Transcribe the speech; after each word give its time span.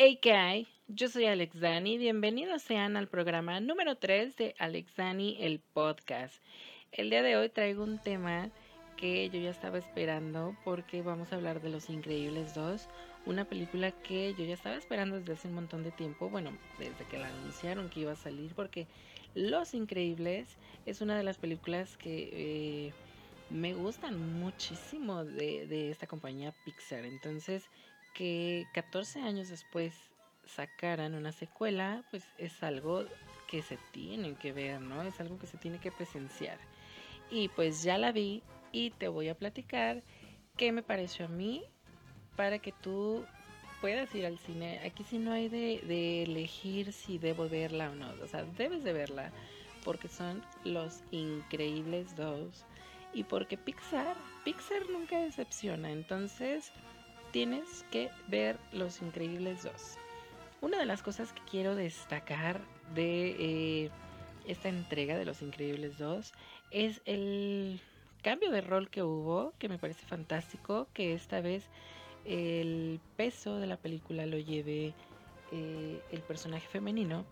AK, 0.00 0.68
yo 0.86 1.08
soy 1.08 1.26
Alex 1.26 1.58
Dani. 1.58 1.98
Bienvenidos 1.98 2.62
sean 2.62 2.96
al 2.96 3.08
programa 3.08 3.58
número 3.58 3.96
3 3.96 4.36
de 4.36 4.54
Alex 4.60 4.94
Dani, 4.94 5.36
el 5.40 5.58
podcast. 5.58 6.40
El 6.92 7.10
día 7.10 7.24
de 7.24 7.36
hoy 7.36 7.48
traigo 7.48 7.82
un 7.82 7.98
tema 7.98 8.48
que 8.96 9.28
yo 9.28 9.40
ya 9.40 9.50
estaba 9.50 9.76
esperando 9.76 10.56
porque 10.64 11.02
vamos 11.02 11.32
a 11.32 11.34
hablar 11.34 11.60
de 11.60 11.70
Los 11.70 11.90
Increíbles 11.90 12.54
2, 12.54 12.88
una 13.26 13.46
película 13.46 13.90
que 13.90 14.36
yo 14.38 14.44
ya 14.44 14.54
estaba 14.54 14.76
esperando 14.76 15.18
desde 15.18 15.32
hace 15.32 15.48
un 15.48 15.54
montón 15.54 15.82
de 15.82 15.90
tiempo, 15.90 16.30
bueno, 16.30 16.56
desde 16.78 17.04
que 17.10 17.18
la 17.18 17.26
anunciaron 17.26 17.90
que 17.90 17.98
iba 17.98 18.12
a 18.12 18.16
salir, 18.16 18.54
porque 18.54 18.86
Los 19.34 19.74
Increíbles 19.74 20.58
es 20.86 21.00
una 21.00 21.18
de 21.18 21.24
las 21.24 21.38
películas 21.38 21.96
que 21.96 22.30
eh, 22.32 22.92
me 23.50 23.74
gustan 23.74 24.38
muchísimo 24.38 25.24
de 25.24 25.90
esta 25.90 26.06
compañía 26.06 26.54
Pixar. 26.64 27.04
Entonces, 27.04 27.68
que 28.18 28.66
14 28.74 29.20
años 29.22 29.48
después 29.48 29.94
sacaran 30.44 31.14
una 31.14 31.30
secuela, 31.30 32.02
pues 32.10 32.24
es 32.36 32.64
algo 32.64 33.04
que 33.46 33.62
se 33.62 33.78
tiene 33.92 34.34
que 34.34 34.52
ver, 34.52 34.80
¿no? 34.80 35.02
Es 35.02 35.20
algo 35.20 35.38
que 35.38 35.46
se 35.46 35.56
tiene 35.56 35.78
que 35.78 35.92
presenciar. 35.92 36.58
Y 37.30 37.48
pues 37.50 37.84
ya 37.84 37.96
la 37.96 38.10
vi 38.10 38.42
y 38.72 38.90
te 38.90 39.06
voy 39.06 39.28
a 39.28 39.36
platicar 39.36 40.02
qué 40.56 40.72
me 40.72 40.82
pareció 40.82 41.26
a 41.26 41.28
mí 41.28 41.62
para 42.34 42.58
que 42.58 42.72
tú 42.72 43.24
puedas 43.80 44.12
ir 44.16 44.26
al 44.26 44.40
cine. 44.40 44.80
Aquí 44.84 45.04
sí 45.04 45.18
no 45.18 45.30
hay 45.30 45.48
de, 45.48 45.80
de 45.86 46.24
elegir 46.24 46.92
si 46.92 47.18
debo 47.18 47.48
verla 47.48 47.88
o 47.90 47.94
no. 47.94 48.10
O 48.20 48.26
sea, 48.26 48.42
debes 48.42 48.82
de 48.82 48.94
verla 48.94 49.30
porque 49.84 50.08
son 50.08 50.42
los 50.64 51.04
increíbles 51.12 52.16
dos 52.16 52.66
y 53.14 53.22
porque 53.22 53.56
Pixar, 53.56 54.16
Pixar 54.44 54.90
nunca 54.90 55.20
decepciona. 55.20 55.92
Entonces 55.92 56.72
tienes 57.32 57.84
que 57.90 58.10
ver 58.28 58.58
Los 58.72 59.02
Increíbles 59.02 59.62
2. 59.62 59.72
Una 60.60 60.78
de 60.78 60.86
las 60.86 61.02
cosas 61.02 61.32
que 61.32 61.42
quiero 61.50 61.74
destacar 61.74 62.60
de 62.94 63.36
eh, 63.84 63.90
esta 64.46 64.68
entrega 64.68 65.16
de 65.16 65.24
Los 65.24 65.42
Increíbles 65.42 65.98
2 65.98 66.32
es 66.70 67.00
el 67.04 67.80
cambio 68.22 68.50
de 68.50 68.60
rol 68.60 68.90
que 68.90 69.02
hubo, 69.02 69.52
que 69.58 69.68
me 69.68 69.78
parece 69.78 70.04
fantástico, 70.06 70.88
que 70.92 71.14
esta 71.14 71.40
vez 71.40 71.64
el 72.24 73.00
peso 73.16 73.58
de 73.58 73.66
la 73.66 73.76
película 73.76 74.26
lo 74.26 74.38
lleve 74.38 74.94
eh, 75.52 76.02
el 76.10 76.20
personaje 76.22 76.66
femenino, 76.68 77.24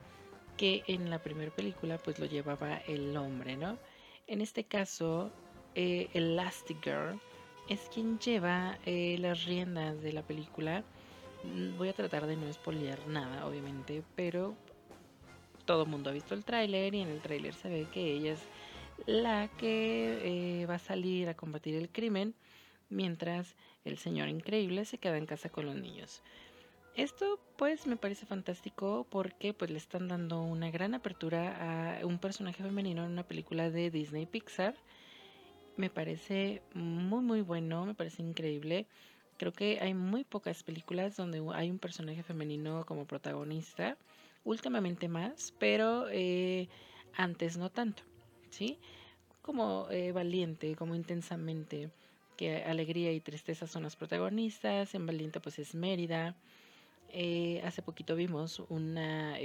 que 0.57 0.85
en 0.87 1.11
la 1.11 1.19
primera 1.19 1.51
película 1.51 1.99
pues 1.99 2.19
lo 2.19 2.27
llevaba 2.27 2.79
el 2.87 3.17
hombre, 3.17 3.57
¿no? 3.57 3.79
En 4.27 4.41
este 4.41 4.65
caso, 4.65 5.31
eh, 5.75 6.09
Elastigirl 6.15 7.21
es 7.69 7.89
quien 7.93 8.19
lleva 8.19 8.79
eh, 8.87 9.17
las 9.19 9.45
riendas 9.45 10.01
de 10.03 10.13
la 10.13 10.23
película. 10.23 10.85
Mm, 11.45 11.77
voy 11.77 11.89
a 11.89 11.93
tratar 11.93 12.27
de 12.27 12.37
no 12.37 12.53
spoilear 12.53 13.07
nada, 13.09 13.47
obviamente, 13.47 14.03
pero 14.15 14.55
todo 15.65 15.83
el 15.83 15.89
mundo 15.89 16.11
ha 16.11 16.13
visto 16.13 16.35
el 16.35 16.45
tráiler 16.45 16.95
y 16.95 17.01
en 17.01 17.09
el 17.09 17.21
tráiler 17.21 17.55
se 17.55 17.69
ve 17.69 17.87
que 17.93 18.13
ella 18.13 18.33
es 18.33 18.41
la 19.07 19.49
que 19.59 20.61
eh, 20.63 20.67
va 20.67 20.77
a 20.77 20.79
salir 20.79 21.29
a 21.29 21.35
combatir 21.35 21.75
el 21.75 21.89
crimen 21.89 22.35
mientras 22.89 23.55
el 23.85 23.99
señor 23.99 24.29
increíble 24.29 24.85
se 24.85 24.99
queda 24.99 25.19
en 25.19 25.27
casa 25.27 25.49
con 25.49 25.67
los 25.67 25.75
niños. 25.75 26.23
Esto 26.95 27.39
pues 27.57 27.87
me 27.87 27.97
parece 27.97 28.25
fantástico 28.25 29.07
porque 29.11 29.53
pues 29.53 29.71
le 29.71 29.77
están 29.77 30.09
dando 30.09 30.43
una 30.43 30.71
gran 30.71 30.95
apertura 30.95 31.99
a 32.01 32.07
un 32.07 32.19
personaje 32.19 32.63
femenino 32.63 33.05
en 33.05 33.13
una 33.13 33.25
película 33.25 33.71
de 33.71 33.91
Disney 33.91 34.25
Pixar 34.25 34.75
me 35.77 35.91
parece 35.91 36.63
muy 36.75 37.23
muy 37.23 37.43
bueno, 37.43 37.87
me 37.87 37.95
parece 37.95 38.23
increíble. 38.23 38.87
Creo 39.37 39.53
que 39.53 39.79
hay 39.81 39.93
muy 39.95 40.25
pocas 40.25 40.63
películas 40.63 41.17
donde 41.17 41.43
hay 41.55 41.71
un 41.71 41.79
personaje 41.79 42.23
femenino 42.23 42.87
como 42.87 43.07
protagonista, 43.07 43.99
últimamente 44.45 45.09
más, 45.09 45.53
pero 45.59 46.09
eh, 46.11 46.69
antes 47.15 47.59
no 47.59 47.71
tanto, 47.71 48.03
¿sí? 48.49 48.79
Como 49.43 49.89
eh, 49.91 50.13
valiente, 50.13 50.75
como 50.75 50.95
intensamente, 50.95 51.91
que 52.39 52.63
alegría 52.65 53.13
y 53.13 53.21
tristeza 53.21 53.67
son 53.67 53.83
las 53.83 53.97
protagonistas, 53.97 54.95
en 54.95 55.07
valiente 55.07 55.41
pues 55.41 55.59
es 55.59 55.75
Mérida. 55.75 56.35
Eh, 57.11 57.63
hace 57.65 57.83
poquito 57.83 58.17
vimos 58.17 58.61
una 58.69 59.37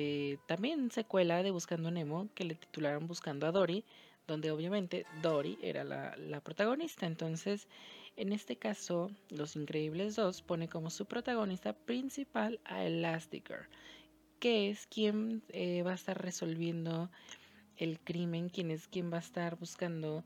también 0.48 0.90
secuela 0.90 1.44
de 1.44 1.52
Buscando 1.52 1.92
Nemo 1.92 2.28
que 2.34 2.44
le 2.46 2.56
titularon 2.56 3.08
Buscando 3.08 3.46
a 3.46 3.52
Dory, 3.52 3.84
donde 4.32 4.52
obviamente 4.52 5.06
Dory 5.22 5.60
era 5.62 5.84
la, 5.84 6.42
protagonista. 6.42 7.06
Entonces, 7.06 7.68
en 8.16 8.32
este 8.32 8.56
caso, 8.56 9.12
Los 9.30 9.56
Increíbles 9.56 10.16
2 10.16 10.42
pone 10.42 10.70
como 10.70 10.90
su 10.90 11.06
protagonista 11.06 11.74
principal 11.74 12.60
a 12.64 12.86
Elastigirl, 12.86 13.68
que 14.40 14.70
es 14.70 14.88
quien 14.88 15.44
eh, 15.50 15.84
va 15.84 15.92
a 15.92 15.96
estar 15.96 16.22
resolviendo 16.22 17.12
el 17.76 18.00
crimen, 18.00 18.50
quien 18.50 18.72
es 18.72 18.88
quien 18.88 19.12
va 19.12 19.18
a 19.18 19.22
estar 19.22 19.58
buscando 19.58 20.24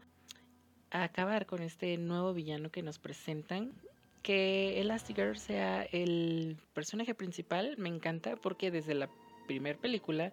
acabar 0.92 1.48
con 1.48 1.62
este 1.62 1.98
nuevo 1.98 2.34
villano 2.34 2.70
que 2.70 2.84
nos 2.84 3.00
presentan. 3.00 3.74
Que 4.22 4.82
Elastigirl 4.82 5.38
sea 5.38 5.84
el 5.84 6.58
personaje 6.74 7.16
principal 7.16 7.76
me 7.78 7.90
encanta 7.90 8.36
porque 8.36 8.72
desde 8.72 8.94
la 8.94 9.10
primera 9.48 9.80
película 9.80 10.32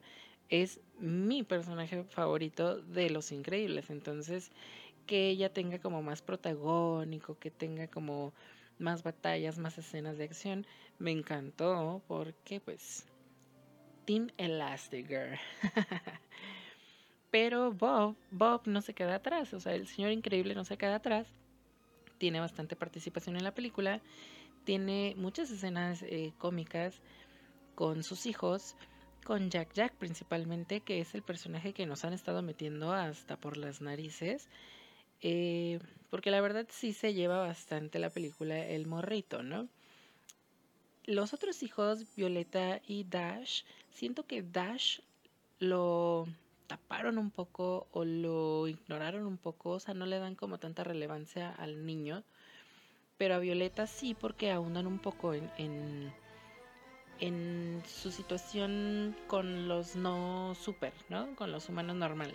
es 0.52 0.80
mi 0.98 1.42
personaje 1.42 2.04
favorito 2.04 2.82
de 2.82 3.08
Los 3.08 3.32
Increíbles. 3.32 3.88
Entonces, 3.88 4.52
que 5.06 5.30
ella 5.30 5.50
tenga 5.50 5.78
como 5.78 6.02
más 6.02 6.20
protagónico, 6.20 7.38
que 7.38 7.50
tenga 7.50 7.88
como 7.88 8.34
más 8.78 9.02
batallas, 9.02 9.58
más 9.58 9.78
escenas 9.78 10.18
de 10.18 10.24
acción, 10.24 10.66
me 10.98 11.10
encantó 11.10 12.02
porque 12.06 12.60
pues 12.60 13.06
Team 14.04 14.28
Elastigirl. 14.36 15.38
Pero 17.30 17.72
Bob, 17.72 18.14
Bob 18.30 18.60
no 18.66 18.82
se 18.82 18.92
queda 18.92 19.14
atrás, 19.14 19.54
o 19.54 19.60
sea, 19.60 19.74
el 19.74 19.86
señor 19.86 20.12
increíble 20.12 20.54
no 20.54 20.66
se 20.66 20.76
queda 20.76 20.96
atrás. 20.96 21.26
Tiene 22.18 22.40
bastante 22.40 22.76
participación 22.76 23.36
en 23.36 23.44
la 23.44 23.54
película, 23.54 24.02
tiene 24.64 25.14
muchas 25.16 25.50
escenas 25.50 26.02
eh, 26.02 26.34
cómicas 26.36 27.00
con 27.74 28.02
sus 28.02 28.26
hijos 28.26 28.76
con 29.24 29.50
Jack 29.50 29.72
Jack 29.72 29.94
principalmente, 29.94 30.80
que 30.80 31.00
es 31.00 31.14
el 31.14 31.22
personaje 31.22 31.72
que 31.72 31.86
nos 31.86 32.04
han 32.04 32.12
estado 32.12 32.42
metiendo 32.42 32.92
hasta 32.92 33.36
por 33.36 33.56
las 33.56 33.80
narices. 33.80 34.48
Eh, 35.20 35.78
porque 36.10 36.30
la 36.30 36.40
verdad 36.40 36.66
sí 36.68 36.92
se 36.92 37.14
lleva 37.14 37.38
bastante 37.38 37.98
la 37.98 38.10
película 38.10 38.58
el 38.58 38.86
morrito, 38.86 39.42
¿no? 39.42 39.68
Los 41.04 41.32
otros 41.32 41.62
hijos, 41.62 42.04
Violeta 42.16 42.80
y 42.86 43.04
Dash, 43.04 43.62
siento 43.90 44.26
que 44.26 44.42
Dash 44.42 45.00
lo 45.58 46.26
taparon 46.66 47.18
un 47.18 47.30
poco 47.30 47.86
o 47.92 48.04
lo 48.04 48.68
ignoraron 48.68 49.26
un 49.26 49.36
poco, 49.36 49.70
o 49.70 49.80
sea, 49.80 49.94
no 49.94 50.06
le 50.06 50.18
dan 50.18 50.34
como 50.34 50.58
tanta 50.58 50.84
relevancia 50.84 51.50
al 51.50 51.86
niño, 51.86 52.24
pero 53.18 53.34
a 53.34 53.38
Violeta 53.38 53.86
sí 53.86 54.14
porque 54.14 54.50
ahondan 54.50 54.86
un 54.86 54.98
poco 54.98 55.34
en, 55.34 55.50
en 55.58 56.12
en 57.20 57.82
su 57.86 58.10
situación 58.10 59.16
con 59.26 59.68
los 59.68 59.96
no 59.96 60.54
super, 60.54 60.92
¿no? 61.08 61.34
Con 61.36 61.52
los 61.52 61.68
humanos 61.68 61.96
normal. 61.96 62.32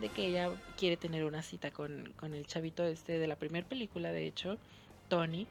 De 0.00 0.08
que 0.08 0.26
ella 0.26 0.50
quiere 0.76 0.96
tener 0.96 1.24
una 1.24 1.42
cita 1.42 1.70
con, 1.70 2.14
el 2.22 2.46
chavito 2.46 2.84
este 2.84 3.18
de 3.18 3.26
la 3.26 3.36
primera 3.36 3.66
película, 3.66 4.12
de 4.12 4.26
hecho, 4.26 4.58
Tony. 5.08 5.46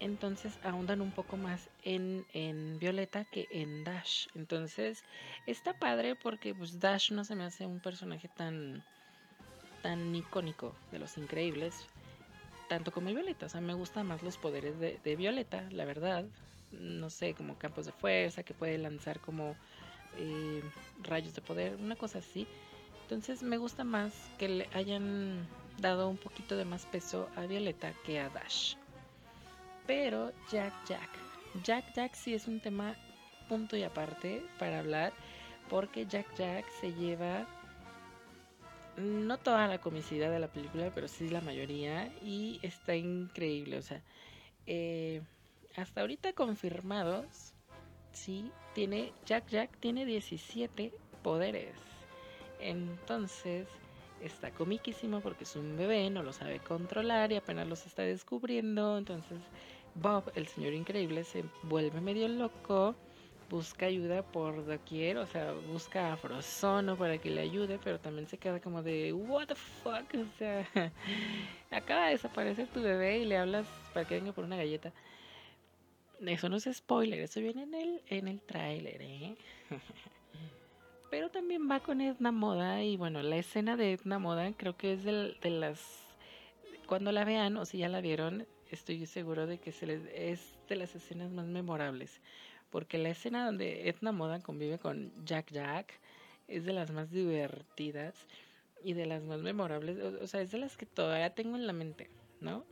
Entonces 0.00 0.58
ahondan 0.64 1.02
un 1.02 1.12
poco 1.12 1.36
más 1.36 1.68
en, 1.84 2.24
en, 2.32 2.78
Violeta 2.78 3.24
que 3.26 3.46
en 3.50 3.84
Dash. 3.84 4.28
Entonces 4.34 5.04
está 5.46 5.74
padre 5.74 6.14
porque 6.14 6.54
pues 6.54 6.80
Dash 6.80 7.12
no 7.12 7.24
se 7.24 7.36
me 7.36 7.44
hace 7.44 7.66
un 7.66 7.80
personaje 7.80 8.28
tan, 8.28 8.82
tan 9.82 10.14
icónico 10.14 10.74
de 10.90 10.98
los 11.00 11.18
increíbles. 11.18 11.86
Tanto 12.68 12.92
como 12.92 13.10
Violeta. 13.10 13.46
O 13.46 13.48
sea, 13.48 13.60
me 13.60 13.74
gustan 13.74 14.06
más 14.06 14.22
los 14.22 14.38
poderes 14.38 14.78
de, 14.78 14.98
de 15.04 15.16
Violeta, 15.16 15.68
la 15.70 15.84
verdad 15.84 16.24
no 16.72 17.10
sé, 17.10 17.34
como 17.34 17.58
campos 17.58 17.86
de 17.86 17.92
fuerza, 17.92 18.42
que 18.42 18.54
puede 18.54 18.78
lanzar 18.78 19.20
como 19.20 19.56
eh, 20.16 20.62
rayos 21.02 21.34
de 21.34 21.42
poder, 21.42 21.76
una 21.76 21.96
cosa 21.96 22.18
así. 22.18 22.46
Entonces 23.02 23.42
me 23.42 23.56
gusta 23.56 23.84
más 23.84 24.12
que 24.38 24.48
le 24.48 24.68
hayan 24.72 25.46
dado 25.78 26.08
un 26.08 26.16
poquito 26.16 26.56
de 26.56 26.64
más 26.64 26.86
peso 26.86 27.28
a 27.36 27.46
Violeta 27.46 27.92
que 28.04 28.20
a 28.20 28.28
Dash. 28.28 28.74
Pero 29.86 30.32
Jack 30.50 30.72
Jack. 30.86 31.10
Jack 31.64 31.92
Jack 31.94 32.14
sí 32.14 32.34
es 32.34 32.46
un 32.46 32.60
tema 32.60 32.94
punto 33.48 33.76
y 33.76 33.82
aparte 33.82 34.42
para 34.58 34.78
hablar. 34.78 35.12
Porque 35.68 36.06
Jack 36.06 36.26
Jack 36.36 36.66
se 36.80 36.92
lleva 36.94 37.46
no 38.96 39.38
toda 39.38 39.66
la 39.66 39.78
comicidad 39.78 40.30
de 40.30 40.38
la 40.38 40.48
película, 40.48 40.92
pero 40.94 41.08
sí 41.08 41.28
la 41.28 41.40
mayoría. 41.40 42.12
Y 42.22 42.60
está 42.62 42.94
increíble. 42.94 43.78
O 43.78 43.82
sea, 43.82 44.02
eh, 44.66 45.22
hasta 45.76 46.00
ahorita 46.00 46.32
confirmados, 46.32 47.54
sí, 48.12 48.50
tiene 48.74 49.12
Jack 49.26 49.48
Jack 49.48 49.78
tiene 49.78 50.04
17 50.04 50.92
poderes. 51.22 51.74
Entonces, 52.60 53.66
está 54.20 54.50
comiquísimo 54.50 55.20
porque 55.20 55.44
es 55.44 55.56
un 55.56 55.76
bebé, 55.76 56.10
no 56.10 56.22
lo 56.22 56.32
sabe 56.32 56.58
controlar 56.60 57.32
y 57.32 57.36
apenas 57.36 57.66
los 57.66 57.86
está 57.86 58.02
descubriendo. 58.02 58.98
Entonces, 58.98 59.38
Bob, 59.94 60.30
el 60.34 60.46
señor 60.46 60.74
increíble, 60.74 61.24
se 61.24 61.44
vuelve 61.62 62.00
medio 62.00 62.28
loco 62.28 62.94
busca 63.50 63.86
ayuda 63.86 64.22
por 64.22 64.64
doquier, 64.64 65.18
o 65.18 65.26
sea, 65.26 65.52
busca 65.52 66.12
a 66.12 66.16
Frozono 66.16 66.96
para 66.96 67.18
que 67.18 67.30
le 67.30 67.40
ayude, 67.40 67.80
pero 67.82 67.98
también 67.98 68.28
se 68.28 68.38
queda 68.38 68.60
como 68.60 68.82
de, 68.82 69.12
what 69.12 69.48
the 69.48 69.56
fuck, 69.56 70.06
o 70.14 70.38
sea, 70.38 70.64
acaba 71.70 72.06
de 72.06 72.12
desaparecer 72.12 72.68
tu 72.68 72.80
bebé 72.80 73.18
y 73.18 73.24
le 73.24 73.36
hablas 73.36 73.66
para 73.92 74.06
que 74.06 74.14
venga 74.14 74.32
por 74.32 74.44
una 74.44 74.56
galleta. 74.56 74.92
Eso 76.26 76.48
no 76.48 76.56
es 76.56 76.68
spoiler, 76.72 77.20
eso 77.20 77.40
viene 77.40 77.62
en 77.62 77.74
el, 77.74 78.02
en 78.08 78.28
el 78.28 78.40
tráiler, 78.42 79.00
¿eh? 79.00 79.36
pero 81.10 81.30
también 81.30 81.68
va 81.70 81.80
con 81.80 82.00
Edna 82.00 82.30
Moda 82.30 82.82
y 82.84 82.96
bueno, 82.96 83.22
la 83.22 83.36
escena 83.36 83.76
de 83.76 83.92
Edna 83.92 84.18
Moda 84.18 84.52
creo 84.52 84.76
que 84.76 84.92
es 84.92 85.04
de, 85.04 85.34
de 85.40 85.50
las... 85.50 85.80
Cuando 86.86 87.10
la 87.12 87.24
vean 87.24 87.56
o 87.56 87.64
si 87.64 87.78
ya 87.78 87.88
la 87.88 88.00
vieron, 88.00 88.46
estoy 88.70 89.06
seguro 89.06 89.46
de 89.46 89.58
que 89.58 89.72
se 89.72 89.86
les, 89.86 90.02
es 90.14 90.58
de 90.68 90.76
las 90.76 90.94
escenas 90.94 91.30
más 91.30 91.46
memorables 91.46 92.20
porque 92.70 92.98
la 92.98 93.10
escena 93.10 93.44
donde 93.44 93.88
Edna 93.88 94.12
Moda 94.12 94.40
convive 94.40 94.78
con 94.78 95.12
Jack 95.24 95.50
Jack 95.50 96.00
es 96.48 96.64
de 96.64 96.72
las 96.72 96.90
más 96.90 97.10
divertidas 97.10 98.14
y 98.82 98.94
de 98.94 99.06
las 99.06 99.22
más 99.24 99.40
memorables, 99.40 99.98
o, 100.00 100.26
sea, 100.26 100.40
es 100.40 100.50
de 100.50 100.58
las 100.58 100.76
que 100.76 100.86
todavía 100.86 101.34
tengo 101.34 101.56
en 101.56 101.66
la 101.66 101.72
mente, 101.72 102.08
¿no? 102.40 102.64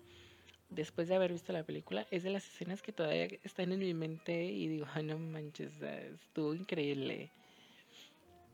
Después 0.70 1.08
de 1.08 1.14
haber 1.14 1.32
visto 1.32 1.52
la 1.52 1.64
película, 1.64 2.06
es 2.10 2.22
de 2.22 2.30
las 2.30 2.46
escenas 2.46 2.82
que 2.82 2.92
todavía 2.92 3.28
están 3.42 3.72
en 3.72 3.78
mi 3.78 3.94
mente 3.94 4.44
y 4.44 4.68
digo, 4.68 4.86
ay, 4.92 5.04
no 5.04 5.18
manches, 5.18 5.80
estuvo 5.80 6.54
increíble. 6.54 7.30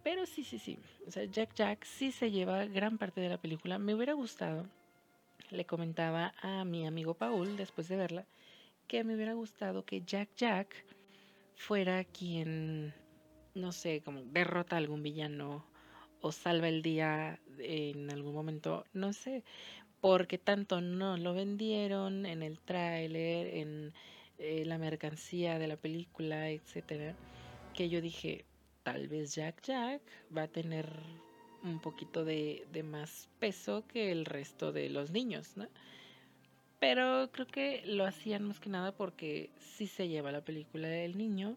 Pero 0.05 0.25
sí, 0.26 0.44
sí, 0.44 0.58
sí, 0.58 0.78
o 1.06 1.11
sea, 1.11 1.25
Jack 1.25 1.55
Jack 1.55 1.84
sí 1.84 2.12
se 2.12 2.31
lleva 2.31 2.66
gran 2.66 2.99
parte 2.99 3.20
de 3.20 3.31
la 3.31 3.38
película. 3.38 3.78
Me 3.78 3.94
hubiera 3.94 4.12
gustado, 4.12 4.69
le 5.50 5.64
comentaba 5.64 6.34
a 6.40 6.64
mi 6.64 6.87
amigo 6.87 7.14
Paul 7.14 7.56
después 7.56 7.88
de 7.88 7.96
verla, 7.96 8.26
que 8.87 9.02
me 9.02 9.14
hubiera 9.14 9.32
gustado 9.32 9.84
que 9.84 10.02
Jack 10.02 10.28
Jack 10.37 10.84
fuera 11.56 12.05
quien, 12.05 12.94
no 13.55 13.72
sé, 13.72 14.02
como 14.05 14.22
derrota 14.22 14.76
a 14.76 14.78
algún 14.78 15.02
villano 15.02 15.64
o 16.20 16.32
salva 16.32 16.69
el 16.69 16.82
día 16.82 17.38
en 17.58 18.11
algún 18.11 18.34
momento, 18.34 18.84
no 18.93 19.12
sé, 19.12 19.43
porque 20.05 20.37
tanto 20.37 20.83
no 20.83 21.17
lo 21.17 21.33
vendieron 21.33 22.27
en 22.27 22.43
el 22.43 22.61
tráiler, 22.61 23.47
en 23.55 23.95
eh, 24.37 24.67
la 24.67 24.77
mercancía 24.77 25.59
de 25.59 25.67
la 25.67 25.79
película, 25.79 26.51
etcétera, 26.51 27.17
que 27.73 27.89
yo 27.89 28.03
dije, 28.03 28.45
tal 28.83 29.09
vez 29.09 29.35
Jack 29.35 29.62
Jack 29.62 30.03
va 30.37 30.43
a 30.43 30.49
tener 30.49 30.87
un 31.62 31.81
poquito 31.81 32.23
de, 32.23 32.67
de 32.71 32.83
más 32.83 33.31
peso 33.39 33.87
que 33.89 34.12
el 34.12 34.27
resto 34.27 34.73
de 34.73 34.91
los 34.91 35.11
niños, 35.11 35.56
¿no? 35.56 35.69
Pero 36.79 37.31
creo 37.33 37.47
que 37.47 37.83
lo 37.87 38.05
hacían 38.05 38.45
más 38.45 38.61
que 38.61 38.69
nada 38.69 38.93
porque 38.93 39.49
sí 39.57 39.87
se 39.87 40.09
lleva 40.09 40.33
la 40.33 40.45
película 40.45 40.87
del 40.87 41.17
niño. 41.17 41.57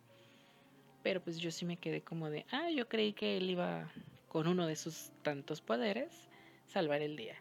Pero 1.04 1.22
pues 1.22 1.38
yo 1.38 1.52
sí 1.52 1.66
me 1.66 1.76
quedé 1.76 2.00
como 2.00 2.30
de, 2.30 2.46
ah, 2.52 2.70
yo 2.70 2.88
creí 2.88 3.12
que 3.12 3.36
él 3.36 3.50
iba 3.50 3.92
con 4.30 4.48
uno 4.48 4.66
de 4.68 4.78
sus 4.78 5.12
tantos 5.22 5.60
poderes 5.60 6.30
salvar 6.66 7.02
el 7.02 7.18
día. 7.18 7.36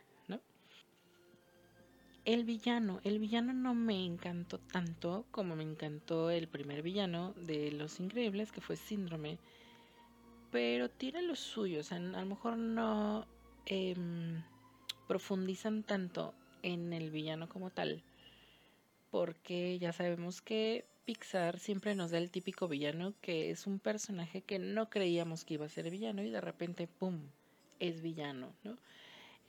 El 2.26 2.42
villano, 2.42 3.00
el 3.04 3.20
villano 3.20 3.52
no 3.52 3.72
me 3.72 4.04
encantó 4.04 4.58
tanto 4.58 5.24
como 5.30 5.54
me 5.54 5.62
encantó 5.62 6.28
el 6.30 6.48
primer 6.48 6.82
villano 6.82 7.32
de 7.34 7.70
Los 7.70 8.00
Increíbles, 8.00 8.50
que 8.50 8.60
fue 8.60 8.74
Síndrome. 8.74 9.38
Pero 10.50 10.90
tiene 10.90 11.22
lo 11.22 11.36
suyo, 11.36 11.78
o 11.78 11.82
sea, 11.84 11.98
a 11.98 12.00
lo 12.00 12.26
mejor 12.26 12.58
no 12.58 13.28
em, 13.66 14.42
profundizan 15.06 15.84
tanto 15.84 16.34
en 16.64 16.92
el 16.92 17.12
villano 17.12 17.48
como 17.48 17.70
tal. 17.70 18.02
Porque 19.12 19.78
ya 19.78 19.92
sabemos 19.92 20.42
que 20.42 20.84
Pixar 21.04 21.60
siempre 21.60 21.94
nos 21.94 22.10
da 22.10 22.18
el 22.18 22.32
típico 22.32 22.66
villano 22.66 23.14
que 23.20 23.52
es 23.52 23.68
un 23.68 23.78
personaje 23.78 24.42
que 24.42 24.58
no 24.58 24.90
creíamos 24.90 25.44
que 25.44 25.54
iba 25.54 25.66
a 25.66 25.68
ser 25.68 25.90
villano 25.90 26.24
y 26.24 26.30
de 26.30 26.40
repente, 26.40 26.88
¡pum!, 26.88 27.20
es 27.78 28.02
villano, 28.02 28.52
¿no? 28.64 28.76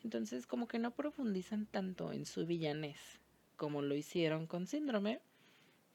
Entonces 0.03 0.47
como 0.47 0.67
que 0.67 0.79
no 0.79 0.91
profundizan 0.91 1.65
tanto 1.65 2.11
en 2.13 2.25
su 2.25 2.45
villanés 2.45 3.19
como 3.57 3.81
lo 3.81 3.95
hicieron 3.95 4.47
con 4.47 4.67
Síndrome, 4.67 5.19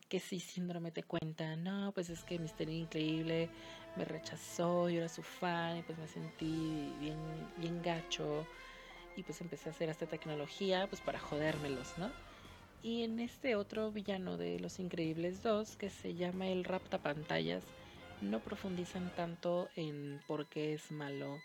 que 0.08 0.20
si 0.20 0.40
Síndrome 0.40 0.90
te 0.90 1.04
cuenta, 1.04 1.56
no, 1.56 1.92
pues 1.92 2.10
es 2.10 2.22
que 2.24 2.38
Misterio 2.38 2.74
Increíble 2.74 3.48
me 3.96 4.04
rechazó, 4.04 4.90
yo 4.90 4.98
era 4.98 5.08
su 5.08 5.22
fan 5.22 5.78
y 5.78 5.82
pues 5.82 5.96
me 5.96 6.08
sentí 6.08 6.92
bien, 7.00 7.18
bien 7.56 7.80
gacho 7.82 8.44
y 9.16 9.22
pues 9.22 9.40
empecé 9.40 9.68
a 9.68 9.72
hacer 9.72 9.88
esta 9.88 10.06
tecnología 10.06 10.86
pues 10.88 11.00
para 11.00 11.18
jodérmelos, 11.18 11.96
¿no? 11.98 12.10
Y 12.82 13.04
en 13.04 13.20
este 13.20 13.54
otro 13.54 13.92
villano 13.92 14.36
de 14.36 14.58
Los 14.58 14.80
Increíbles 14.80 15.42
2 15.42 15.76
que 15.76 15.88
se 15.88 16.14
llama 16.14 16.48
el 16.48 16.64
Rapta 16.64 16.98
Pantallas, 16.98 17.62
no 18.20 18.40
profundizan 18.40 19.14
tanto 19.14 19.68
en 19.76 20.20
por 20.26 20.46
qué 20.46 20.74
es 20.74 20.90
malo. 20.90 21.38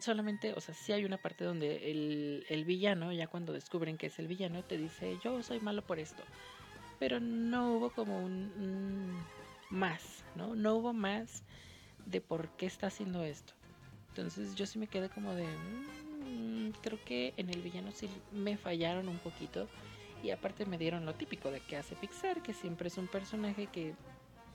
Solamente, 0.00 0.52
o 0.52 0.60
sea, 0.60 0.74
sí 0.74 0.92
hay 0.92 1.04
una 1.04 1.16
parte 1.16 1.44
donde 1.44 1.90
el, 1.90 2.46
el 2.48 2.64
villano, 2.64 3.12
ya 3.12 3.26
cuando 3.26 3.52
descubren 3.52 3.96
que 3.96 4.06
es 4.06 4.18
el 4.18 4.28
villano, 4.28 4.62
te 4.62 4.76
dice, 4.76 5.18
yo 5.24 5.42
soy 5.42 5.60
malo 5.60 5.82
por 5.82 5.98
esto. 5.98 6.22
Pero 6.98 7.20
no 7.20 7.72
hubo 7.72 7.90
como 7.90 8.22
un, 8.22 9.18
más, 9.70 10.24
¿no? 10.34 10.54
No 10.54 10.74
hubo 10.76 10.92
más 10.92 11.42
de 12.06 12.20
por 12.20 12.48
qué 12.50 12.66
está 12.66 12.88
haciendo 12.88 13.24
esto. 13.24 13.54
Entonces 14.10 14.54
yo 14.54 14.66
sí 14.66 14.78
me 14.78 14.88
quedé 14.88 15.08
como 15.08 15.34
de, 15.34 15.46
mm, 15.46 16.70
creo 16.82 16.98
que 17.04 17.34
en 17.36 17.50
el 17.50 17.62
villano 17.62 17.90
sí 17.92 18.08
me 18.32 18.56
fallaron 18.56 19.08
un 19.08 19.18
poquito. 19.18 19.68
Y 20.22 20.30
aparte 20.30 20.66
me 20.66 20.78
dieron 20.78 21.06
lo 21.06 21.14
típico 21.14 21.50
de 21.50 21.60
que 21.60 21.76
hace 21.76 21.94
Pixar, 21.94 22.42
que 22.42 22.52
siempre 22.52 22.88
es 22.88 22.98
un 22.98 23.06
personaje 23.06 23.68
que 23.68 23.94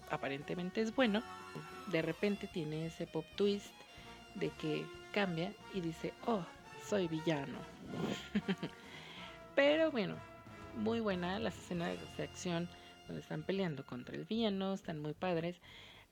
aparentemente 0.10 0.82
es 0.82 0.94
bueno. 0.94 1.24
De 1.88 2.02
repente 2.02 2.48
tiene 2.48 2.88
ese 2.88 3.08
pop 3.08 3.26
twist 3.36 3.74
de 4.36 4.50
que 4.50 4.86
cambia 5.14 5.54
y 5.74 5.80
dice, 5.80 6.14
oh, 6.26 6.44
soy 6.86 7.08
villano. 7.08 7.58
Pero 9.56 9.92
bueno, 9.92 10.16
muy 10.76 11.00
buena 11.00 11.40
las 11.40 11.56
escenas 11.58 11.96
de 12.18 12.24
acción 12.24 12.68
donde 13.08 13.22
están 13.22 13.44
peleando 13.44 13.86
contra 13.86 14.16
el 14.16 14.26
villano, 14.26 14.74
están 14.74 15.02
muy 15.02 15.14
padres. 15.14 15.56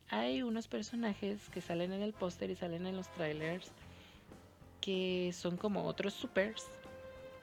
Hay 0.09 0.43
unos 0.43 0.67
personajes 0.67 1.49
que 1.49 1.61
salen 1.61 1.91
en 1.91 2.01
el 2.01 2.13
póster 2.13 2.49
y 2.49 2.55
salen 2.55 2.85
en 2.85 2.95
los 2.95 3.09
trailers 3.09 3.71
que 4.81 5.31
son 5.33 5.57
como 5.57 5.85
otros 5.85 6.13
supers 6.13 6.65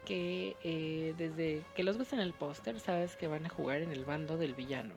que 0.05 0.57
eh, 0.65 1.15
desde 1.19 1.65
que 1.75 1.85
los 1.85 1.99
ves 1.99 2.13
en 2.13 2.21
el 2.21 2.33
póster 2.33 2.81
sabes 2.81 3.17
que 3.17 3.27
van 3.27 3.47
a 3.47 3.49
jugar 3.49 3.83
en 3.83 3.93
el 3.93 4.05
bando 4.05 4.37
del 4.37 4.55
villano. 4.55 4.95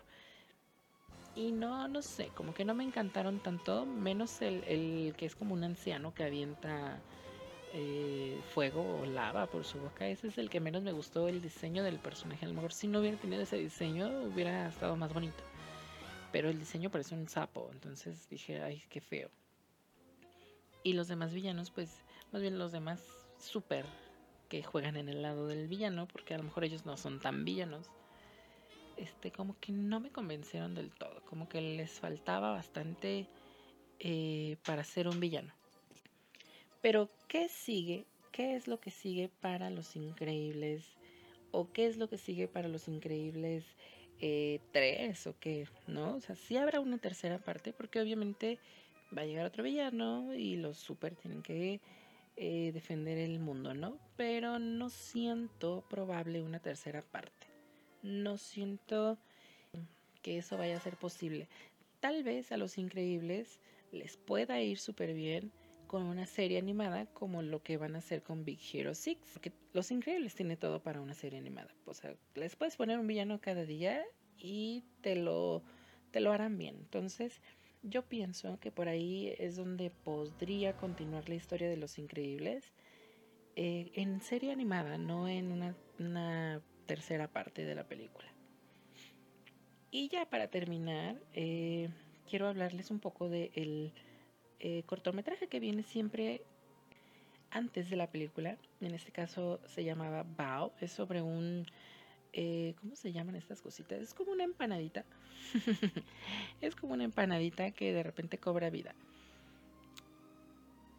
Y 1.36 1.51
no, 1.51 1.88
no 1.88 2.01
sé, 2.01 2.30
como 2.36 2.54
que 2.54 2.66
no 2.66 2.74
me 2.74 2.83
encantaron 2.83 3.40
tanto, 3.40 3.85
menos 3.85 4.42
el, 4.42 5.14
que 5.18 5.26
es 5.26 5.35
como 5.35 5.54
un 5.54 5.64
anciano 5.64 6.14
que 6.14 6.23
avienta 6.23 7.00
eh, 7.73 8.38
fuego 8.54 9.00
o 9.00 9.06
lava 9.06 9.47
por 9.47 9.64
su 9.64 9.80
boca. 9.80 10.07
Ese 10.07 10.28
es 10.28 10.38
el 10.38 10.50
que 10.50 10.59
menos 10.59 10.83
me 10.83 10.92
gustó 10.92 11.30
el 11.30 11.42
diseño 11.42 11.83
del 11.83 12.00
personaje. 12.00 12.45
A 12.45 12.50
lo 12.50 12.56
mejor 12.56 12.73
si 12.73 12.88
no 12.88 13.00
hubiera 13.00 13.18
tenido 13.18 13.42
ese 13.42 13.57
diseño 13.57 14.09
hubiera 14.23 14.68
estado 14.68 14.97
más 14.97 15.14
bonito. 15.14 15.44
Pero 16.33 16.50
el 16.50 16.59
diseño 16.59 16.90
parece 16.90 17.16
un 17.16 17.28
sapo, 17.28 17.69
entonces 17.73 18.30
dije, 18.30 18.61
ay, 18.61 18.83
qué 18.90 19.00
feo. 19.02 19.30
Y 20.83 20.94
los 20.94 21.07
demás 21.07 21.33
villanos, 21.33 21.71
pues 21.71 22.04
más 22.31 22.42
bien 22.42 22.57
los 22.57 22.71
demás 22.71 23.02
super 23.38 23.85
que 24.50 24.64
juegan 24.64 24.97
en 24.97 25.07
el 25.07 25.21
lado 25.21 25.47
del 25.47 25.68
villano, 25.68 26.07
porque 26.07 26.33
a 26.33 26.38
lo 26.38 26.44
mejor 26.44 26.66
ellos 26.66 26.85
no 26.85 26.97
son 26.97 27.19
tan 27.19 27.45
villanos, 27.45 27.90
este, 29.01 29.31
como 29.31 29.59
que 29.59 29.71
no 29.71 29.99
me 29.99 30.11
convencieron 30.11 30.75
del 30.75 30.91
todo, 30.91 31.21
como 31.25 31.49
que 31.49 31.61
les 31.61 31.91
faltaba 31.91 32.51
bastante 32.51 33.27
eh, 33.99 34.57
para 34.65 34.83
ser 34.83 35.07
un 35.07 35.19
villano. 35.19 35.53
Pero, 36.81 37.09
¿qué 37.27 37.49
sigue? 37.49 38.05
¿Qué 38.31 38.55
es 38.55 38.67
lo 38.67 38.79
que 38.79 38.91
sigue 38.91 39.29
para 39.41 39.69
los 39.69 39.95
increíbles? 39.95 40.85
¿O 41.51 41.71
qué 41.71 41.87
es 41.87 41.97
lo 41.97 42.09
que 42.09 42.17
sigue 42.17 42.47
para 42.47 42.67
los 42.67 42.87
increíbles 42.87 43.65
eh? 44.21 44.59
¿O 45.25 45.35
qué? 45.39 45.67
¿No? 45.87 46.15
O 46.15 46.21
sea, 46.21 46.35
sí 46.35 46.57
habrá 46.57 46.79
una 46.79 46.97
tercera 46.97 47.39
parte, 47.39 47.73
porque 47.73 47.99
obviamente 47.99 48.59
va 49.15 49.23
a 49.23 49.25
llegar 49.25 49.45
otro 49.45 49.63
villano 49.63 50.33
y 50.33 50.55
los 50.55 50.77
super 50.77 51.15
tienen 51.15 51.41
que 51.41 51.81
eh, 52.37 52.71
defender 52.73 53.17
el 53.17 53.39
mundo, 53.39 53.73
¿no? 53.73 53.97
Pero 54.15 54.59
no 54.59 54.89
siento 54.89 55.83
probable 55.89 56.41
una 56.41 56.59
tercera 56.59 57.01
parte. 57.01 57.41
No 58.03 58.37
siento 58.37 59.17
que 60.21 60.37
eso 60.37 60.57
vaya 60.57 60.77
a 60.77 60.81
ser 60.81 60.97
posible. 60.97 61.47
Tal 61.99 62.23
vez 62.23 62.51
a 62.51 62.57
los 62.57 62.77
increíbles 62.77 63.59
les 63.91 64.17
pueda 64.17 64.61
ir 64.61 64.77
súper 64.77 65.13
bien 65.13 65.51
con 65.87 66.03
una 66.03 66.25
serie 66.25 66.57
animada 66.57 67.05
como 67.07 67.41
lo 67.41 67.61
que 67.63 67.77
van 67.77 67.95
a 67.95 67.99
hacer 67.99 68.23
con 68.23 68.45
Big 68.45 68.59
Hero 68.73 68.95
6. 68.95 69.17
Porque 69.33 69.51
Los 69.73 69.91
Increíbles 69.91 70.35
tiene 70.35 70.55
todo 70.55 70.81
para 70.81 71.01
una 71.01 71.13
serie 71.13 71.37
animada. 71.37 71.73
O 71.85 71.93
sea, 71.93 72.15
les 72.35 72.55
puedes 72.55 72.77
poner 72.77 72.97
un 72.97 73.07
villano 73.07 73.41
cada 73.41 73.65
día 73.65 74.03
y 74.37 74.83
te 75.01 75.15
lo, 75.15 75.63
te 76.11 76.21
lo 76.21 76.31
harán 76.31 76.57
bien. 76.57 76.77
Entonces, 76.77 77.41
yo 77.83 78.03
pienso 78.03 78.59
que 78.59 78.71
por 78.71 78.87
ahí 78.87 79.33
es 79.37 79.55
donde 79.55 79.89
podría 79.89 80.77
continuar 80.77 81.27
la 81.27 81.35
historia 81.35 81.69
de 81.69 81.77
los 81.77 81.97
increíbles 81.97 82.71
eh, 83.55 83.91
en 83.95 84.21
serie 84.21 84.51
animada, 84.51 84.97
no 84.97 85.27
en 85.27 85.51
una, 85.51 86.61
tercera 86.85 87.28
parte 87.28 87.66
de 87.66 87.76
la 87.76 87.83
película. 87.83 88.28
Y 89.92 90.07
ya 90.07 90.26
para 90.26 90.47
terminar, 90.47 91.18
eh, 91.33 91.90
quiero 92.30 92.47
hablarles 92.47 92.92
un 92.92 93.00
poco 93.00 93.28
del 93.30 93.92
eh, 94.59 94.83
cortometraje 94.85 95.47
que 95.47 95.59
viene 95.59 95.83
siempre 95.83 96.44
antes 97.50 97.90
de 97.90 97.97
la 97.97 98.07
película. 98.09 98.57
En 98.80 98.94
este 98.94 99.11
caso 99.11 99.59
se 99.68 99.83
llamaba 99.83 100.23
Bao. 100.23 100.73
Es 100.80 100.92
sobre 100.92 101.21
un... 101.21 101.66
Eh, 102.33 102.76
¿Cómo 102.80 102.95
se 102.95 103.11
llaman 103.11 103.35
estas 103.35 103.61
cositas? 103.61 104.00
Es 104.00 104.14
como 104.14 104.31
una 104.31 104.45
empanadita. 104.45 105.04
es 106.61 106.76
como 106.76 106.94
una 106.94 107.04
empanadita 107.04 107.71
que 107.71 107.92
de 107.92 108.04
repente 108.04 108.38
cobra 108.38 108.69
vida. 108.69 108.95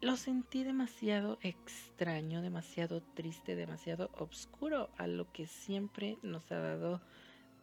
Lo 0.03 0.17
sentí 0.17 0.65
demasiado 0.65 1.39
extraño, 1.43 2.41
demasiado 2.41 3.01
triste, 3.15 3.55
demasiado 3.55 4.11
oscuro 4.15 4.89
a 4.97 5.07
lo 5.07 5.31
que 5.31 5.47
siempre 5.47 6.17
nos 6.21 6.51
ha 6.51 6.59
dado 6.59 6.99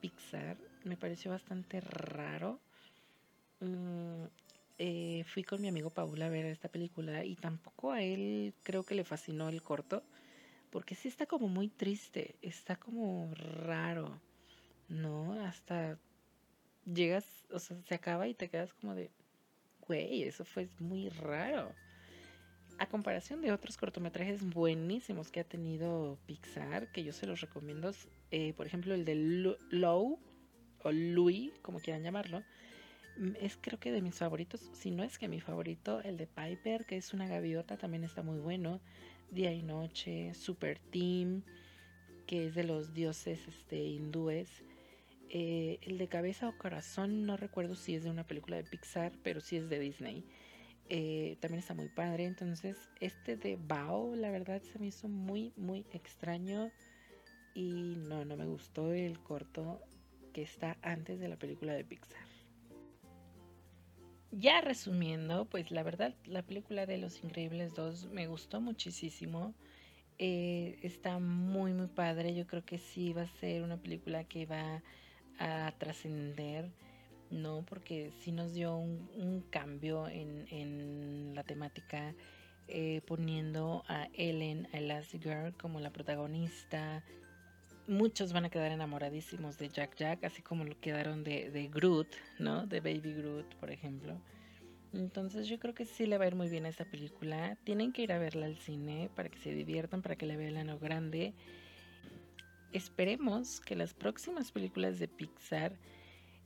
Pixar. 0.00 0.56
Me 0.82 0.96
pareció 0.96 1.30
bastante 1.30 1.82
raro. 1.82 2.58
Mm, 3.60 4.24
eh, 4.78 5.22
fui 5.26 5.44
con 5.44 5.60
mi 5.60 5.68
amigo 5.68 5.90
Paula 5.90 6.26
a 6.26 6.30
ver 6.30 6.46
esta 6.46 6.70
película 6.70 7.26
y 7.26 7.36
tampoco 7.36 7.92
a 7.92 8.00
él 8.00 8.54
creo 8.62 8.84
que 8.84 8.94
le 8.94 9.04
fascinó 9.04 9.50
el 9.50 9.60
corto, 9.60 10.02
porque 10.70 10.94
sí 10.94 11.08
está 11.08 11.26
como 11.26 11.46
muy 11.46 11.68
triste, 11.68 12.36
está 12.40 12.76
como 12.76 13.34
raro, 13.34 14.18
¿no? 14.88 15.34
Hasta 15.44 15.98
llegas, 16.86 17.26
o 17.52 17.58
sea, 17.58 17.76
se 17.82 17.94
acaba 17.94 18.28
y 18.28 18.32
te 18.32 18.48
quedas 18.48 18.72
como 18.72 18.94
de, 18.94 19.10
güey, 19.86 20.22
eso 20.22 20.46
fue 20.46 20.70
muy 20.78 21.10
raro. 21.10 21.74
A 22.80 22.86
comparación 22.86 23.40
de 23.42 23.52
otros 23.52 23.76
cortometrajes 23.76 24.42
buenísimos 24.42 25.30
que 25.30 25.38
ha 25.38 25.44
tenido 25.44 26.18
Pixar, 26.26 26.90
que 26.90 27.04
yo 27.04 27.12
se 27.12 27.26
los 27.26 27.40
recomiendo, 27.40 27.92
eh, 28.32 28.52
por 28.54 28.66
ejemplo 28.66 28.94
el 28.94 29.04
de 29.04 29.14
Low 29.70 30.18
o 30.82 30.90
Louis, 30.90 31.52
como 31.62 31.78
quieran 31.78 32.02
llamarlo, 32.02 32.42
Mm, 33.20 33.32
es 33.40 33.58
creo 33.60 33.78
que 33.78 33.92
de 33.92 34.02
mis 34.02 34.14
favoritos, 34.14 34.70
si 34.72 34.90
no 34.90 35.02
es 35.02 35.18
que 35.18 35.28
mi 35.28 35.40
favorito, 35.40 36.00
el 36.02 36.16
de 36.16 36.26
Piper, 36.26 36.86
que 36.86 36.96
es 36.96 37.12
una 37.12 37.26
gaviota, 37.26 37.76
también 37.76 38.04
está 38.04 38.22
muy 38.22 38.38
bueno. 38.38 38.80
Día 39.30 39.52
y 39.52 39.62
Noche, 39.62 40.34
Super 40.34 40.78
Team, 40.78 41.42
que 42.26 42.46
es 42.46 42.54
de 42.54 42.64
los 42.64 42.94
dioses 42.94 43.46
este, 43.46 43.76
hindúes. 43.78 44.64
Eh, 45.28 45.78
el 45.82 45.98
de 45.98 46.08
Cabeza 46.08 46.48
o 46.48 46.58
Corazón, 46.58 47.26
no 47.26 47.36
recuerdo 47.36 47.76
si 47.76 47.94
es 47.94 48.04
de 48.04 48.10
una 48.10 48.26
película 48.26 48.56
de 48.56 48.64
Pixar, 48.64 49.12
pero 49.22 49.40
sí 49.40 49.56
es 49.56 49.68
de 49.68 49.78
Disney. 49.78 50.24
Eh, 50.92 51.38
también 51.40 51.60
está 51.60 51.72
muy 51.72 51.88
padre. 51.88 52.24
Entonces, 52.24 52.76
este 53.00 53.36
de 53.36 53.56
Bao, 53.56 54.16
la 54.16 54.30
verdad 54.30 54.60
se 54.60 54.78
me 54.80 54.88
hizo 54.88 55.08
muy, 55.08 55.52
muy 55.56 55.86
extraño. 55.92 56.70
Y 57.54 57.94
no, 57.96 58.24
no 58.24 58.36
me 58.36 58.46
gustó 58.46 58.92
el 58.92 59.20
corto 59.20 59.80
que 60.32 60.42
está 60.42 60.76
antes 60.82 61.20
de 61.20 61.28
la 61.28 61.36
película 61.36 61.72
de 61.72 61.84
Pixar. 61.84 62.20
Ya 64.32 64.60
resumiendo, 64.60 65.44
pues 65.44 65.70
la 65.70 65.82
verdad, 65.82 66.14
la 66.24 66.42
película 66.42 66.86
de 66.86 66.98
Los 66.98 67.22
Increíbles 67.22 67.74
2 67.74 68.06
me 68.10 68.26
gustó 68.26 68.60
muchísimo. 68.60 69.54
Eh, 70.18 70.78
está 70.82 71.18
muy, 71.18 71.72
muy 71.72 71.86
padre. 71.86 72.34
Yo 72.34 72.46
creo 72.46 72.64
que 72.64 72.78
sí 72.78 73.12
va 73.12 73.22
a 73.22 73.28
ser 73.28 73.62
una 73.62 73.76
película 73.76 74.24
que 74.24 74.46
va 74.46 74.82
a 75.38 75.72
trascender, 75.78 76.70
¿no? 77.30 77.64
Porque 77.66 78.12
sí 78.20 78.32
nos 78.32 78.54
dio 78.54 78.76
un, 78.76 79.44
cambio 79.50 80.08
en, 80.08 81.34
la 81.34 81.44
temática, 81.44 82.14
eh, 82.68 83.00
poniendo 83.06 83.84
a 83.88 84.08
Ellen, 84.12 84.68
a 84.72 84.78
Elastigirl, 84.78 85.56
como 85.56 85.80
la 85.80 85.90
protagonista, 85.90 87.04
muchos 87.86 88.32
van 88.32 88.44
a 88.44 88.50
quedar 88.50 88.70
enamoradísimos 88.70 89.58
de 89.58 89.68
Jack 89.68 89.96
Jack, 89.96 90.24
así 90.24 90.42
como 90.42 90.64
lo 90.64 90.78
quedaron 90.80 91.24
de, 91.24 91.50
de 91.50 91.68
Groot, 91.68 92.08
¿no? 92.38 92.66
De 92.66 92.80
Baby 92.80 93.14
Groot, 93.14 93.54
por 93.56 93.70
ejemplo. 93.70 94.20
Entonces 94.92 95.46
yo 95.46 95.58
creo 95.58 95.74
que 95.74 95.84
sí 95.84 96.06
le 96.06 96.18
va 96.18 96.24
a 96.24 96.28
ir 96.28 96.34
muy 96.34 96.48
bien 96.48 96.66
a 96.66 96.68
esta 96.68 96.84
película. 96.84 97.56
Tienen 97.64 97.92
que 97.92 98.02
ir 98.02 98.12
a 98.12 98.18
verla 98.18 98.46
al 98.46 98.56
cine 98.56 99.10
para 99.14 99.28
que 99.28 99.38
se 99.38 99.54
diviertan, 99.54 100.02
para 100.02 100.16
que 100.16 100.26
la 100.26 100.36
vean 100.36 100.56
a 100.56 100.64
lo 100.64 100.78
grande. 100.78 101.34
Esperemos 102.72 103.60
que 103.60 103.76
las 103.76 103.94
próximas 103.94 104.52
películas 104.52 104.98
de 104.98 105.08
Pixar 105.08 105.76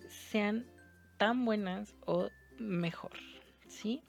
sean 0.09 0.67
tan 1.17 1.45
buenas 1.45 1.95
o 2.07 2.29
mejor, 2.59 3.13
¿sí? 3.69 4.03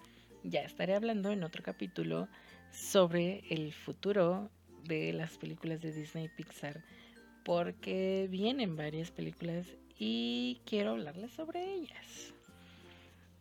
Ya 0.43 0.61
estaré 0.61 0.95
hablando 0.95 1.31
en 1.31 1.43
otro 1.43 1.63
capítulo 1.63 2.27
sobre 2.71 3.43
el 3.49 3.73
futuro 3.73 4.49
de 4.83 5.13
las 5.13 5.37
películas 5.37 5.81
de 5.81 5.91
Disney 5.91 6.29
Pixar 6.29 6.83
porque 7.43 8.27
vienen 8.29 8.75
varias 8.75 9.11
películas 9.11 9.67
y 9.97 10.59
quiero 10.65 10.91
hablarles 10.91 11.31
sobre 11.31 11.73
ellas. 11.73 12.33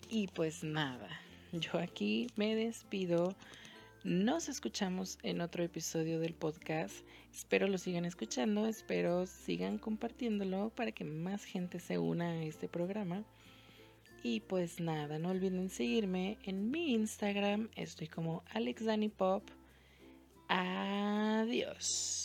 Y 0.08 0.28
pues 0.28 0.62
nada, 0.62 1.08
yo 1.52 1.78
aquí 1.78 2.28
me 2.36 2.54
despido. 2.54 3.34
Nos 4.04 4.50
escuchamos 4.50 5.18
en 5.22 5.40
otro 5.40 5.64
episodio 5.64 6.20
del 6.20 6.34
podcast. 6.34 6.94
Espero 7.32 7.66
lo 7.66 7.78
sigan 7.78 8.04
escuchando, 8.04 8.66
espero 8.66 9.26
sigan 9.26 9.78
compartiéndolo 9.78 10.70
para 10.70 10.92
que 10.92 11.04
más 11.04 11.44
gente 11.44 11.80
se 11.80 11.98
una 11.98 12.32
a 12.32 12.42
este 12.42 12.68
programa. 12.68 13.24
Y 14.26 14.40
pues 14.40 14.80
nada, 14.80 15.18
no 15.18 15.28
olviden 15.28 15.68
seguirme 15.68 16.38
en 16.44 16.70
mi 16.70 16.94
Instagram. 16.94 17.68
Estoy 17.76 18.08
como 18.08 18.42
AlexDaniPop. 18.54 19.42
Adiós. 20.48 22.23